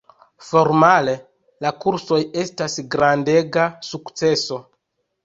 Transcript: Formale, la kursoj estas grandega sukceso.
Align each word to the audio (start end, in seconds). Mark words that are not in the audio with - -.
Formale, 0.45 1.11
la 1.65 1.71
kursoj 1.83 2.19
estas 2.45 2.79
grandega 2.97 3.67
sukceso. 3.91 4.59